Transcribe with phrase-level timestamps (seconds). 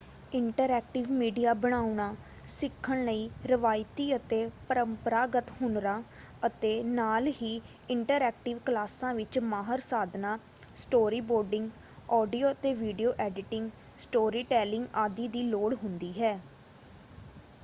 [0.33, 2.05] Interactive media ਬਣਾਉਣਾ
[2.49, 6.01] ਸਿੱਖਣ ਲਈ ਰਵਾਇਤੀ ਅਤੇ ਪਰੰਪਰਾਗਤ ਹੁਨਰਾਂ
[6.47, 7.59] ਅਤੇ ਨਾਲ ਹੀ
[7.89, 10.37] ਇੰਟਰਐਕਟਿਵ ਕਲਾਸਾਂ ਵਿੱਚ ਮਾਹਰ ਸਾਧਨਾਂ
[10.75, 11.69] ਸਟੋਰੀ ਬੋਰਡਿੰਗ
[12.13, 13.69] ਆਡੀਓ ਅਤੇ ਵੀਡੀਓ ਐਡੀਟਿੰਗ
[13.99, 16.39] ਸਟੋਰੀ ਟੈਲਿੰਗ ਆਦਿ ਦੀ ਲੋੜ ਹੁੰਦੀ ਹੈ।